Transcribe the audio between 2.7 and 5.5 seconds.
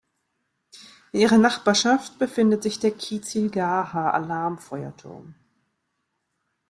der Kizilgaha-Alarmfeuerturm.